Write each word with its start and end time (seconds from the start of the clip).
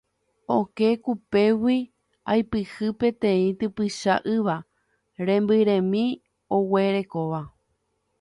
Okẽ 0.57 0.91
kupégui 1.03 1.77
aipyhy 2.31 2.87
peteĩ 2.99 3.47
typycha 3.59 4.15
ýva 4.33 4.57
rembyremi 5.27 6.03
aguerekóva. 6.55 7.41